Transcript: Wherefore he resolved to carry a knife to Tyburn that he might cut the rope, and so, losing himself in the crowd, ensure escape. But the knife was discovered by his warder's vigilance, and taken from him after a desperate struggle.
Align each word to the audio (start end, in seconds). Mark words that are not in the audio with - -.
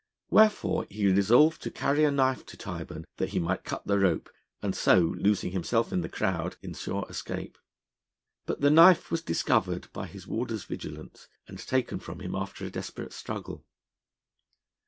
Wherefore 0.31 0.87
he 0.89 1.05
resolved 1.11 1.61
to 1.61 1.69
carry 1.69 2.03
a 2.03 2.09
knife 2.09 2.43
to 2.47 2.57
Tyburn 2.57 3.05
that 3.17 3.29
he 3.29 3.39
might 3.39 3.63
cut 3.63 3.85
the 3.85 3.99
rope, 3.99 4.31
and 4.59 4.75
so, 4.75 4.97
losing 4.97 5.51
himself 5.51 5.93
in 5.93 6.01
the 6.01 6.09
crowd, 6.09 6.57
ensure 6.63 7.05
escape. 7.07 7.55
But 8.47 8.61
the 8.61 8.71
knife 8.71 9.11
was 9.11 9.21
discovered 9.21 9.93
by 9.93 10.07
his 10.07 10.25
warder's 10.25 10.63
vigilance, 10.63 11.27
and 11.47 11.59
taken 11.59 11.99
from 11.99 12.19
him 12.19 12.33
after 12.33 12.65
a 12.65 12.71
desperate 12.71 13.13
struggle. 13.13 13.63